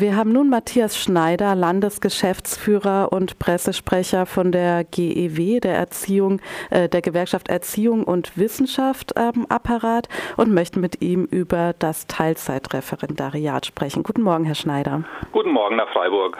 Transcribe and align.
Wir 0.00 0.14
haben 0.14 0.30
nun 0.30 0.48
Matthias 0.48 0.96
Schneider, 0.96 1.56
Landesgeschäftsführer 1.56 3.12
und 3.12 3.40
Pressesprecher 3.40 4.26
von 4.26 4.52
der 4.52 4.84
GEW, 4.84 5.58
der 5.58 5.74
Erziehung, 5.74 6.40
äh, 6.70 6.88
der 6.88 7.02
Gewerkschaft 7.02 7.48
Erziehung 7.48 8.04
und 8.04 8.38
Wissenschaft 8.38 9.14
ähm, 9.16 9.46
Apparat 9.48 10.08
und 10.36 10.54
möchten 10.54 10.80
mit 10.80 11.02
ihm 11.02 11.24
über 11.24 11.74
das 11.76 12.06
Teilzeitreferendariat 12.06 13.66
sprechen. 13.66 14.04
Guten 14.04 14.22
Morgen, 14.22 14.44
Herr 14.44 14.54
Schneider. 14.54 15.02
Guten 15.32 15.50
Morgen 15.50 15.74
nach 15.74 15.92
Freiburg. 15.92 16.38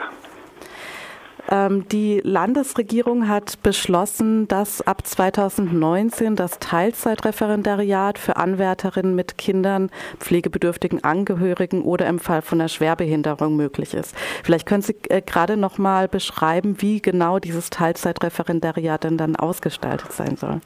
Ähm, 1.49 1.87
die 1.89 2.21
Landesregierung 2.23 3.27
hat 3.27 3.61
beschlossen, 3.63 4.47
dass 4.47 4.81
ab 4.81 5.05
2019 5.05 6.35
das 6.35 6.59
Teilzeitreferendariat 6.59 8.19
für 8.19 8.37
Anwärterinnen 8.37 9.15
mit 9.15 9.37
Kindern, 9.37 9.89
pflegebedürftigen 10.19 11.03
Angehörigen 11.03 11.81
oder 11.81 12.07
im 12.07 12.19
Fall 12.19 12.41
von 12.43 12.61
einer 12.61 12.69
Schwerbehinderung 12.69 13.55
möglich 13.55 13.93
ist. 13.93 14.15
Vielleicht 14.43 14.67
können 14.67 14.83
Sie 14.83 14.95
äh, 15.09 15.21
gerade 15.21 15.57
noch 15.57 15.77
mal 15.77 16.07
beschreiben, 16.07 16.81
wie 16.81 17.01
genau 17.01 17.39
dieses 17.39 17.69
Teilzeitreferendariat 17.71 19.03
denn 19.03 19.17
dann 19.17 19.35
ausgestaltet 19.35 20.11
sein 20.11 20.37
soll. 20.37 20.61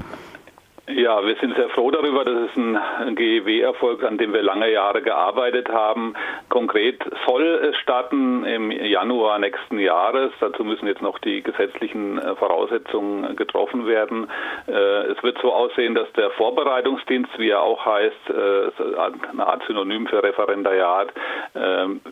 Ja, 0.85 1.25
wir 1.25 1.37
sind 1.37 1.55
sehr 1.55 1.69
froh 1.69 1.91
darüber. 1.91 2.25
Das 2.25 2.49
ist 2.49 2.57
ein 2.57 3.15
GEW-Erfolg, 3.15 4.03
an 4.03 4.17
dem 4.17 4.33
wir 4.33 4.41
lange 4.41 4.69
Jahre 4.69 5.01
gearbeitet 5.01 5.69
haben. 5.69 6.13
Konkret 6.49 7.01
soll 7.25 7.41
es 7.71 7.77
starten 7.77 8.43
im 8.43 8.69
Januar 8.69 9.39
nächsten 9.39 9.79
Jahres. 9.79 10.33
Dazu 10.41 10.65
müssen 10.65 10.85
jetzt 10.87 11.01
noch 11.01 11.19
die 11.19 11.41
gesetzlichen 11.41 12.17
äh, 12.17 12.35
Voraussetzungen 12.35 13.33
getroffen 13.37 13.87
werden. 13.87 14.29
Äh, 14.67 14.73
es 14.73 15.23
wird 15.23 15.37
so 15.41 15.53
aussehen, 15.53 15.95
dass 15.95 16.11
der 16.17 16.31
Vorbereitungsdienst, 16.31 17.31
wie 17.39 17.51
er 17.51 17.61
auch 17.61 17.85
heißt, 17.85 18.29
äh, 18.29 19.31
eine 19.31 19.47
Art 19.47 19.63
Synonym 19.65 20.07
für 20.07 20.21
Referendariat, 20.21 21.13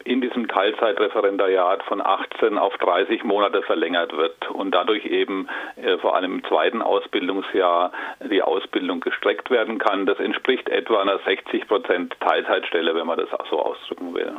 in 0.04 0.22
diesem 0.22 0.48
Teilzeitreferendariat 0.48 1.84
von 1.84 2.00
18 2.00 2.58
auf 2.58 2.78
30 2.78 3.24
Monate 3.24 3.64
verlängert 3.64 4.16
wird 4.16 4.50
und 4.52 4.72
dadurch 4.72 5.06
eben 5.06 5.48
vor 6.02 6.16
allem 6.16 6.36
im 6.36 6.44
zweiten 6.44 6.82
Ausbildungsjahr 6.82 7.92
die 8.30 8.42
Ausbildung 8.42 8.61
Ausbildung 8.62 9.00
gestreckt 9.00 9.50
werden 9.50 9.78
kann. 9.78 10.06
Das 10.06 10.20
entspricht 10.20 10.70
etwa 10.70 11.02
einer 11.02 11.20
60 11.20 11.68
Prozent 11.68 12.16
Teilzeitstelle, 12.20 12.96
wenn 12.96 13.08
man 13.08 13.18
das 13.18 13.30
so 13.50 13.60
ausdrücken 13.60 14.14
will. 14.14 14.34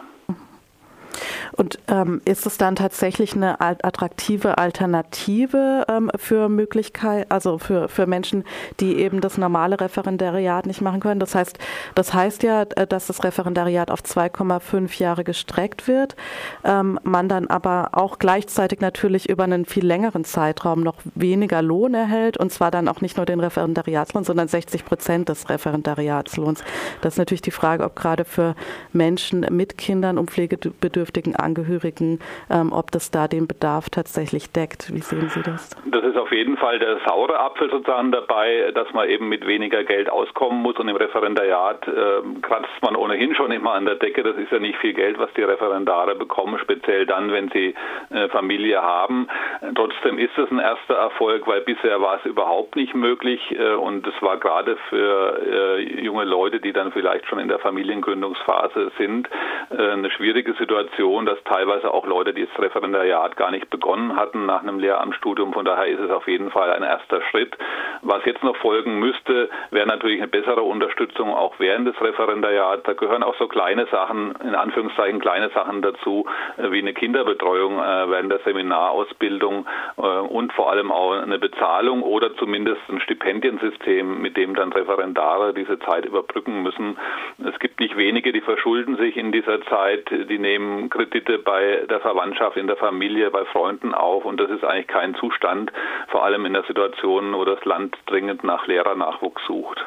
Und 1.56 1.78
ähm, 1.88 2.20
ist 2.24 2.46
es 2.46 2.58
dann 2.58 2.76
tatsächlich 2.76 3.34
eine 3.34 3.60
attraktive 3.60 4.58
Alternative 4.58 5.84
ähm, 5.88 6.10
für 6.16 6.48
Möglichkeit, 6.48 7.26
also 7.30 7.58
für, 7.58 7.88
für 7.88 8.06
Menschen, 8.06 8.44
die 8.80 8.96
eben 8.96 9.20
das 9.20 9.38
normale 9.38 9.80
Referendariat 9.80 10.66
nicht 10.66 10.80
machen 10.80 11.00
können? 11.00 11.20
Das 11.20 11.34
heißt, 11.34 11.58
das 11.94 12.14
heißt 12.14 12.42
ja, 12.42 12.62
äh, 12.62 12.86
dass 12.86 13.06
das 13.06 13.24
Referendariat 13.24 13.90
auf 13.90 14.00
2,5 14.00 14.98
Jahre 14.98 15.24
gestreckt 15.24 15.88
wird, 15.88 16.16
ähm, 16.64 16.98
man 17.02 17.28
dann 17.28 17.46
aber 17.48 17.90
auch 17.92 18.18
gleichzeitig 18.18 18.80
natürlich 18.80 19.28
über 19.28 19.44
einen 19.44 19.64
viel 19.64 19.86
längeren 19.86 20.24
Zeitraum 20.24 20.80
noch 20.80 20.96
weniger 21.14 21.62
Lohn 21.62 21.94
erhält 21.94 22.36
und 22.36 22.52
zwar 22.52 22.70
dann 22.70 22.88
auch 22.88 23.00
nicht 23.00 23.16
nur 23.16 23.26
den 23.26 23.40
Referendariatslohn, 23.40 24.24
sondern 24.24 24.48
60 24.48 24.84
Prozent 24.84 25.28
des 25.28 25.48
Referendariatslohns. 25.48 26.62
Das 27.00 27.14
ist 27.14 27.18
natürlich 27.18 27.42
die 27.42 27.50
Frage, 27.50 27.84
ob 27.84 27.96
gerade 27.96 28.24
für 28.24 28.54
Menschen 28.92 29.46
mit 29.50 29.76
Kindern 29.76 30.18
und 30.18 30.30
pflegebedürftigen 30.30 31.36
Angehörigen, 31.42 32.20
ähm, 32.50 32.72
ob 32.72 32.90
das 32.90 33.10
da 33.10 33.28
den 33.28 33.46
Bedarf 33.46 33.90
tatsächlich 33.90 34.52
deckt. 34.52 34.92
Wie 34.94 35.00
sehen 35.00 35.28
Sie 35.28 35.42
das? 35.42 35.70
Das 35.86 36.04
ist 36.04 36.16
auf 36.16 36.32
jeden 36.32 36.56
Fall 36.56 36.78
der 36.78 36.98
saure 37.06 37.38
Apfel 37.38 37.70
sozusagen 37.70 38.12
dabei, 38.12 38.72
dass 38.74 38.92
man 38.92 39.08
eben 39.08 39.28
mit 39.28 39.46
weniger 39.46 39.84
Geld 39.84 40.08
auskommen 40.10 40.62
muss 40.62 40.76
und 40.76 40.88
im 40.88 40.96
Referendariat 40.96 41.86
äh, 41.86 42.40
kratzt 42.40 42.82
man 42.82 42.96
ohnehin 42.96 43.34
schon 43.34 43.52
immer 43.52 43.72
an 43.72 43.84
der 43.84 43.96
Decke. 43.96 44.22
Das 44.22 44.36
ist 44.36 44.50
ja 44.50 44.58
nicht 44.58 44.78
viel 44.78 44.94
Geld, 44.94 45.18
was 45.18 45.32
die 45.34 45.42
Referendare 45.42 46.14
bekommen, 46.14 46.58
speziell 46.58 47.06
dann, 47.06 47.32
wenn 47.32 47.50
sie 47.50 47.74
äh, 48.10 48.28
Familie 48.28 48.82
haben. 48.82 49.28
Trotzdem 49.76 50.18
ist 50.18 50.36
es 50.36 50.50
ein 50.50 50.58
erster 50.58 50.94
Erfolg, 50.94 51.46
weil 51.46 51.60
bisher 51.60 52.00
war 52.00 52.16
es 52.16 52.24
überhaupt 52.24 52.74
nicht 52.74 52.96
möglich 52.96 53.40
äh, 53.56 53.74
und 53.74 54.04
es 54.04 54.14
war 54.20 54.36
gerade 54.38 54.76
für 54.88 55.40
äh, 55.78 56.02
junge 56.02 56.24
Leute, 56.24 56.58
die 56.58 56.72
dann 56.72 56.90
vielleicht 56.90 57.28
schon 57.28 57.38
in 57.38 57.46
der 57.46 57.60
Familiengründungsphase 57.60 58.90
sind, 58.98 59.28
äh, 59.70 59.92
eine 59.92 60.10
schwierige 60.10 60.54
Situation, 60.54 61.26
dass 61.26 61.38
teilweise 61.44 61.94
auch 61.94 62.06
Leute, 62.06 62.34
die 62.34 62.44
das 62.44 62.58
Referendariat 62.58 63.36
gar 63.36 63.52
nicht 63.52 63.70
begonnen 63.70 64.16
hatten 64.16 64.46
nach 64.46 64.62
einem 64.62 64.80
Lehramtsstudium. 64.80 65.52
Von 65.52 65.64
daher 65.64 65.86
ist 65.86 66.00
es 66.00 66.10
auf 66.10 66.26
jeden 66.26 66.50
Fall 66.50 66.72
ein 66.72 66.82
erster 66.82 67.22
Schritt. 67.30 67.56
Was 68.02 68.24
jetzt 68.24 68.42
noch 68.42 68.56
folgen 68.56 68.98
müsste, 68.98 69.48
wäre 69.70 69.86
natürlich 69.86 70.18
eine 70.18 70.28
bessere 70.28 70.62
Unterstützung 70.62 71.32
auch 71.32 71.54
während 71.58 71.86
des 71.86 72.00
Referendariats. 72.00 72.82
Da 72.82 72.94
gehören 72.94 73.22
auch 73.22 73.36
so 73.38 73.46
kleine 73.46 73.86
Sachen, 73.86 74.34
in 74.42 74.56
Anführungszeichen 74.56 75.20
kleine 75.20 75.50
Sachen 75.50 75.82
dazu, 75.82 76.26
wie 76.56 76.80
eine 76.80 76.94
Kinderbetreuung 76.94 77.78
äh, 77.78 78.10
während 78.10 78.32
der 78.32 78.40
Seminarausbildung 78.40 79.51
äh, 79.96 80.02
und 80.02 80.52
vor 80.52 80.70
allem 80.70 80.90
auch 80.90 81.12
eine 81.12 81.38
Bezahlung 81.38 82.02
oder 82.02 82.36
zumindest 82.36 82.80
ein 82.88 83.00
Stipendiensystem, 83.00 84.20
mit 84.20 84.36
dem 84.36 84.54
dann 84.54 84.72
Referendare 84.72 85.54
diese 85.54 85.78
Zeit 85.80 86.04
überbrücken 86.04 86.62
müssen. 86.62 86.98
Es 87.44 87.58
gibt 87.58 87.80
nicht 87.80 87.96
wenige, 87.96 88.32
die 88.32 88.40
verschulden 88.40 88.96
sich 88.96 89.16
in 89.16 89.32
dieser 89.32 89.62
Zeit, 89.66 90.10
die 90.10 90.38
nehmen 90.38 90.90
Kredite 90.90 91.38
bei 91.38 91.84
der 91.88 92.00
Verwandtschaft, 92.00 92.56
in 92.56 92.66
der 92.66 92.76
Familie, 92.76 93.30
bei 93.30 93.44
Freunden 93.46 93.94
auf 93.94 94.24
und 94.24 94.40
das 94.40 94.50
ist 94.50 94.64
eigentlich 94.64 94.88
kein 94.88 95.14
Zustand, 95.16 95.72
vor 96.08 96.24
allem 96.24 96.46
in 96.46 96.52
der 96.52 96.64
Situation, 96.64 97.34
wo 97.34 97.44
das 97.44 97.64
Land 97.64 97.96
dringend 98.06 98.44
nach 98.44 98.66
Lehrernachwuchs 98.66 99.42
sucht. 99.46 99.84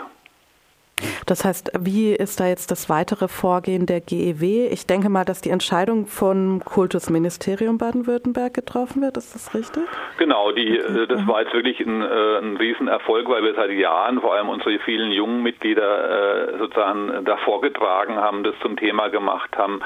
Das 1.26 1.44
heißt, 1.44 1.72
wie 1.80 2.14
ist 2.14 2.40
da 2.40 2.48
jetzt 2.48 2.70
das 2.70 2.88
weitere 2.88 3.28
Vorgehen 3.28 3.88
der 3.88 4.00
GEW? 4.00 4.68
Ich 4.68 4.86
denke 4.86 5.10
mal, 5.10 5.26
dass 5.26 5.42
die 5.42 5.50
Entscheidung 5.50 6.06
vom 6.06 6.64
Kultusministerium 6.64 7.80
Baden-Württemberg 7.80 8.54
getroffen 8.54 9.02
wird. 9.02 9.18
Ist 9.18 9.34
das 9.34 9.56
richtig? 9.56 9.84
Genau, 10.18 10.52
die, 10.52 10.78
äh, 10.78 11.08
das 11.08 11.28
war 11.28 11.42
jetzt 11.42 11.54
wirklich 11.54 11.80
ein, 11.80 12.02
äh, 12.02 12.38
ein 12.38 12.58
Riesenerfolg, 12.58 13.28
weil 13.28 13.44
wir 13.44 13.56
seit 13.56 13.72
Jahren 13.72 14.22
vor 14.22 14.36
allem 14.36 14.50
unsere 14.50 14.78
vielen 14.80 15.12
jungen 15.12 15.42
Mitglieder 15.42 16.52
äh, 16.54 16.58
sozusagen 16.60 17.26
davor 17.26 17.62
getragen 17.62 18.18
haben, 18.18 18.44
das 18.44 18.54
zum 18.62 18.78
Thema 18.78 19.10
gemacht 19.10 19.58
haben 19.58 19.82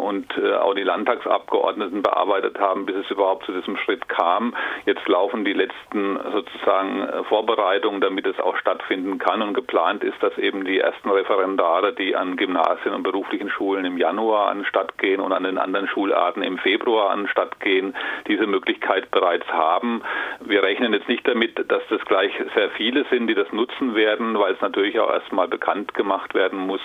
und 0.00 0.26
auch 0.60 0.74
die 0.74 0.82
Landtagsabgeordneten 0.82 2.02
bearbeitet 2.02 2.58
haben, 2.58 2.86
bis 2.86 2.96
es 2.96 3.10
überhaupt 3.10 3.44
zu 3.44 3.52
diesem 3.52 3.76
Schritt 3.76 4.08
kam. 4.08 4.54
Jetzt 4.86 5.06
laufen 5.08 5.44
die 5.44 5.52
letzten 5.52 6.18
sozusagen 6.32 7.24
Vorbereitungen, 7.28 8.00
damit 8.00 8.26
es 8.26 8.38
auch 8.40 8.56
stattfinden 8.56 9.18
kann 9.18 9.42
und 9.42 9.54
geplant 9.54 10.04
ist, 10.04 10.22
dass 10.22 10.36
eben 10.38 10.57
die 10.64 10.78
ersten 10.78 11.10
Referendare, 11.10 11.92
die 11.92 12.16
an 12.16 12.36
Gymnasien 12.36 12.94
und 12.94 13.02
beruflichen 13.02 13.50
Schulen 13.50 13.84
im 13.84 13.98
Januar 13.98 14.48
anstatt 14.48 14.98
gehen 14.98 15.20
und 15.20 15.32
an 15.32 15.44
den 15.44 15.58
anderen 15.58 15.88
Schularten 15.88 16.42
im 16.42 16.58
Februar 16.58 17.10
anstatt 17.10 17.60
gehen, 17.60 17.94
diese 18.26 18.46
Möglichkeit 18.46 19.10
bereits 19.10 19.46
haben. 19.48 20.02
Wir 20.40 20.62
rechnen 20.62 20.92
jetzt 20.92 21.08
nicht 21.08 21.26
damit, 21.26 21.58
dass 21.70 21.82
das 21.88 22.00
gleich 22.04 22.32
sehr 22.54 22.70
viele 22.70 23.04
sind, 23.10 23.26
die 23.26 23.34
das 23.34 23.50
nutzen 23.52 23.94
werden, 23.94 24.38
weil 24.38 24.54
es 24.54 24.60
natürlich 24.60 24.98
auch 25.00 25.10
erstmal 25.10 25.48
bekannt 25.48 25.94
gemacht 25.94 26.34
werden 26.34 26.58
muss. 26.58 26.80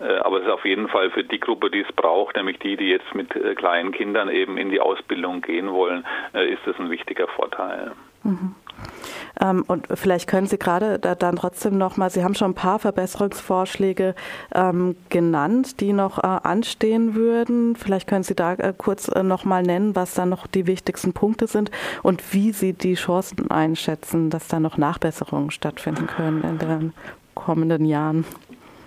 Äh, 0.00 0.18
aber 0.18 0.38
es 0.38 0.44
ist 0.44 0.50
auf 0.50 0.64
jeden 0.64 0.88
Fall 0.88 1.10
für 1.10 1.24
die 1.24 1.40
Gruppe, 1.40 1.70
die 1.70 1.80
es 1.80 1.92
braucht, 1.92 2.36
nämlich 2.36 2.58
die, 2.58 2.76
die 2.76 2.88
jetzt 2.88 3.14
mit 3.14 3.34
äh, 3.34 3.54
kleinen 3.54 3.92
Kindern 3.92 4.28
eben 4.28 4.56
in 4.56 4.70
die 4.70 4.80
Ausbildung 4.80 5.40
gehen 5.42 5.70
wollen, 5.72 6.04
äh, 6.34 6.52
ist 6.52 6.62
das 6.66 6.78
ein 6.78 6.90
wichtiger 6.90 7.28
Vorteil. 7.28 7.92
Mhm. 8.22 8.54
Ähm, 9.40 9.64
und 9.66 9.86
vielleicht 9.94 10.28
können 10.28 10.46
Sie 10.46 10.58
gerade 10.58 10.98
da 10.98 11.14
dann 11.14 11.36
trotzdem 11.36 11.76
nochmal, 11.78 12.10
Sie 12.10 12.24
haben 12.24 12.34
schon 12.34 12.52
ein 12.52 12.54
paar 12.54 12.78
Verbesserungsvorschläge 12.78 14.14
ähm, 14.54 14.96
genannt, 15.08 15.80
die 15.80 15.92
noch 15.92 16.18
äh, 16.18 16.26
anstehen 16.26 17.14
würden. 17.14 17.76
Vielleicht 17.76 18.08
können 18.08 18.24
Sie 18.24 18.34
da 18.34 18.54
äh, 18.54 18.72
kurz 18.76 19.08
äh, 19.08 19.22
nochmal 19.22 19.62
nennen, 19.62 19.94
was 19.94 20.14
da 20.14 20.26
noch 20.26 20.46
die 20.46 20.66
wichtigsten 20.66 21.12
Punkte 21.12 21.46
sind 21.46 21.70
und 22.02 22.32
wie 22.32 22.52
Sie 22.52 22.72
die 22.72 22.94
Chancen 22.94 23.50
einschätzen, 23.50 24.30
dass 24.30 24.48
da 24.48 24.60
noch 24.60 24.78
Nachbesserungen 24.78 25.50
stattfinden 25.50 26.06
können 26.06 26.42
in 26.42 26.58
den 26.58 26.92
kommenden 27.34 27.84
Jahren. 27.84 28.24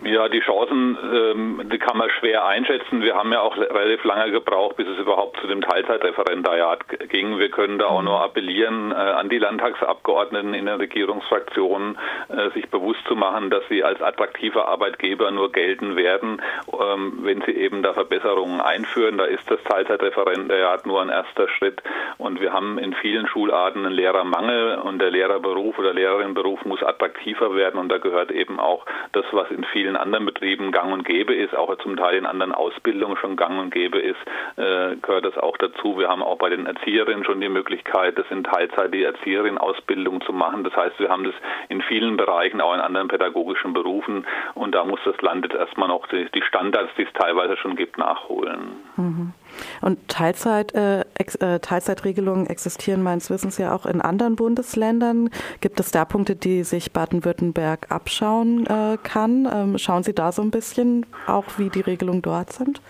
Ja, 0.03 0.29
die 0.29 0.39
Chancen, 0.39 0.97
ähm, 1.13 1.69
die 1.69 1.77
kann 1.77 1.97
man 1.97 2.09
schwer 2.09 2.45
einschätzen. 2.45 3.01
Wir 3.01 3.15
haben 3.15 3.33
ja 3.33 3.41
auch 3.41 3.57
relativ 3.57 4.05
lange 4.05 4.31
gebraucht, 4.31 4.77
bis 4.77 4.87
es 4.87 4.97
überhaupt 4.97 5.41
zu 5.41 5.47
dem 5.47 5.59
Teilzeitreferendariat 5.59 6.87
ging. 7.09 7.37
Wir 7.37 7.49
können 7.49 7.79
da 7.79 7.87
auch 7.87 8.01
nur 8.01 8.23
appellieren 8.23 8.91
äh, 8.91 8.95
an 8.95 9.27
die 9.27 9.39
Landtagsabgeordneten 9.39 10.53
in 10.53 10.67
den 10.67 10.75
Regierungsfraktionen, 10.75 11.97
äh, 12.29 12.49
sich 12.51 12.69
bewusst 12.69 13.01
zu 13.09 13.17
machen, 13.17 13.49
dass 13.49 13.63
sie 13.67 13.83
als 13.83 14.01
attraktiver 14.01 14.69
Arbeitgeber 14.69 15.31
nur 15.31 15.51
gelten 15.51 15.97
werden, 15.97 16.41
ähm, 16.71 17.19
wenn 17.23 17.41
sie 17.41 17.51
eben 17.51 17.83
da 17.83 17.93
Verbesserungen 17.93 18.61
einführen. 18.61 19.17
Da 19.17 19.25
ist 19.25 19.51
das 19.51 19.61
Teilzeitreferendariat 19.63 20.85
nur 20.85 21.01
ein 21.01 21.09
erster 21.09 21.49
Schritt. 21.49 21.83
Und 22.17 22.39
wir 22.39 22.53
haben 22.53 22.77
in 22.77 22.93
vielen 22.93 23.27
Schularten 23.27 23.85
einen 23.85 23.95
Lehrermangel 23.95 24.77
und 24.77 24.99
der 24.99 25.11
Lehrerberuf 25.11 25.77
oder 25.77 25.93
Lehrerinnenberuf 25.93 26.63
muss 26.63 26.81
attraktiver 26.83 27.53
werden. 27.53 27.81
Und 27.81 27.89
da 27.89 27.97
gehört 27.97 28.31
eben 28.31 28.61
auch 28.61 28.85
das, 29.11 29.25
was 29.31 29.51
in 29.51 29.65
vielen 29.65 29.88
vielen 29.89 29.97
anderen 29.97 30.25
Betrieben 30.25 30.71
gang 30.71 30.93
und 30.93 31.03
gäbe 31.03 31.33
ist, 31.33 31.55
auch 31.55 31.75
zum 31.79 31.97
Teil 31.97 32.17
in 32.17 32.27
anderen 32.27 32.53
Ausbildungen 32.53 33.17
schon 33.17 33.35
gang 33.35 33.59
und 33.59 33.73
gäbe 33.73 33.97
ist, 33.97 34.19
äh, 34.55 34.95
gehört 35.01 35.25
das 35.25 35.35
auch 35.35 35.57
dazu. 35.57 35.97
Wir 35.97 36.09
haben 36.09 36.21
auch 36.21 36.37
bei 36.37 36.49
den 36.49 36.67
Erzieherinnen 36.67 37.23
schon 37.23 37.41
die 37.41 37.49
Möglichkeit, 37.49 38.17
das 38.19 38.27
in 38.29 38.43
Teilzeit 38.43 38.93
die 38.93 39.03
Erzieherinnen-Ausbildung 39.03 40.21
zu 40.21 40.31
machen. 40.31 40.63
Das 40.63 40.75
heißt, 40.75 40.99
wir 40.99 41.09
haben 41.09 41.23
das 41.23 41.33
in 41.69 41.81
vielen 41.81 42.17
Bereichen, 42.17 42.61
auch 42.61 42.75
in 42.75 42.81
anderen 42.81 43.07
pädagogischen 43.07 43.73
Berufen. 43.73 44.27
Und 44.53 44.75
da 44.75 44.83
muss 44.85 44.99
das 45.05 45.19
Land 45.21 45.45
jetzt 45.45 45.55
erstmal 45.55 45.87
noch 45.87 46.05
die, 46.07 46.29
die 46.35 46.43
Standards, 46.43 46.91
die 46.95 47.03
es 47.03 47.13
teilweise 47.13 47.57
schon 47.57 47.75
gibt, 47.75 47.97
nachholen. 47.97 48.73
Mhm. 48.95 49.33
Und 49.81 50.07
Teilzeit, 50.07 50.75
äh, 50.75 51.03
ex, 51.19 51.35
äh, 51.35 51.59
Teilzeitregelungen 51.59 52.47
existieren 52.47 53.03
meines 53.03 53.29
Wissens 53.29 53.59
ja 53.59 53.75
auch 53.75 53.85
in 53.85 54.01
anderen 54.01 54.35
Bundesländern. 54.35 55.29
Gibt 55.61 55.79
es 55.79 55.91
da 55.91 56.05
Punkte, 56.05 56.35
die 56.35 56.63
sich 56.63 56.91
Baden-Württemberg 56.91 57.91
abschauen 57.91 58.65
äh, 58.65 58.97
kann? 59.03 59.47
Ähm, 59.51 59.77
schauen 59.77 60.03
Sie 60.03 60.13
da 60.13 60.31
so 60.31 60.41
ein 60.41 60.51
bisschen 60.51 61.05
auch, 61.27 61.45
wie 61.57 61.69
die 61.69 61.81
Regelungen 61.81 62.21
dort 62.21 62.53
sind? 62.53 62.81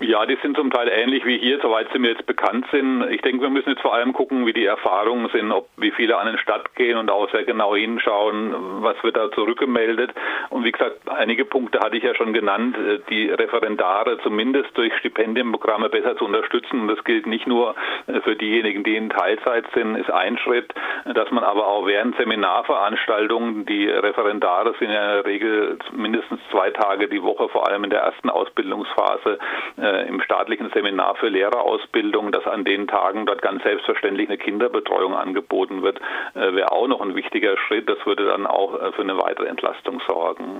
Ja, 0.00 0.24
die 0.26 0.38
sind 0.42 0.56
zum 0.56 0.70
Teil 0.70 0.88
ähnlich 0.88 1.24
wie 1.24 1.38
hier, 1.38 1.58
soweit 1.60 1.88
sie 1.92 1.98
mir 1.98 2.10
jetzt 2.10 2.24
bekannt 2.24 2.66
sind. 2.70 3.04
Ich 3.10 3.20
denke, 3.22 3.42
wir 3.42 3.50
müssen 3.50 3.70
jetzt 3.70 3.82
vor 3.82 3.94
allem 3.94 4.12
gucken, 4.12 4.46
wie 4.46 4.52
die 4.52 4.64
Erfahrungen 4.64 5.28
sind, 5.30 5.50
ob 5.50 5.68
wie 5.76 5.90
viele 5.90 6.16
an 6.18 6.28
den 6.28 6.38
Stadt 6.38 6.72
gehen 6.76 6.96
und 6.96 7.10
auch 7.10 7.28
sehr 7.32 7.42
genau 7.42 7.74
hinschauen, 7.74 8.82
was 8.82 9.02
wird 9.02 9.16
da 9.16 9.28
zurückgemeldet. 9.32 10.12
Und 10.50 10.64
wie 10.64 10.70
gesagt, 10.70 11.00
einige 11.08 11.44
Punkte 11.44 11.80
hatte 11.80 11.96
ich 11.96 12.04
ja 12.04 12.14
schon 12.14 12.32
genannt, 12.32 12.76
die 13.10 13.28
Referendare 13.28 14.18
zumindest 14.22 14.70
durch 14.78 14.96
Stipendienprogramme 14.98 15.88
besser 15.88 16.16
zu 16.16 16.26
unterstützen. 16.26 16.82
Und 16.82 16.88
das 16.88 17.02
gilt 17.02 17.26
nicht 17.26 17.48
nur 17.48 17.74
für 18.22 18.36
diejenigen, 18.36 18.84
die 18.84 18.94
in 18.94 19.10
Teilzeit 19.10 19.64
sind, 19.74 19.96
ist 19.96 20.12
ein 20.12 20.38
Schritt, 20.38 20.72
dass 21.12 21.30
man 21.32 21.42
aber 21.42 21.66
auch 21.66 21.86
während 21.86 22.16
Seminarveranstaltungen, 22.16 23.66
die 23.66 23.88
Referendare 23.88 24.74
sind 24.78 24.92
ja 24.92 25.08
in 25.08 25.24
der 25.24 25.26
Regel 25.26 25.78
mindestens 25.90 26.40
zwei 26.52 26.70
Tage 26.70 27.08
die 27.08 27.22
Woche, 27.22 27.48
vor 27.48 27.68
allem 27.68 27.82
in 27.82 27.90
der 27.90 28.02
ersten 28.02 28.30
Ausbildungsphase, 28.30 29.40
äh, 29.88 30.08
im 30.08 30.20
staatlichen 30.20 30.70
Seminar 30.74 31.14
für 31.16 31.28
Lehrerausbildung, 31.28 32.32
dass 32.32 32.46
an 32.46 32.64
den 32.64 32.86
Tagen 32.86 33.26
dort 33.26 33.42
ganz 33.42 33.62
selbstverständlich 33.62 34.28
eine 34.28 34.38
Kinderbetreuung 34.38 35.14
angeboten 35.14 35.82
wird, 35.82 36.00
äh, 36.34 36.52
wäre 36.54 36.72
auch 36.72 36.88
noch 36.88 37.00
ein 37.00 37.14
wichtiger 37.14 37.56
Schritt. 37.56 37.88
Das 37.88 38.04
würde 38.04 38.26
dann 38.26 38.46
auch 38.46 38.80
äh, 38.80 38.92
für 38.92 39.02
eine 39.02 39.18
weitere 39.18 39.46
Entlastung 39.46 40.00
sorgen. 40.06 40.56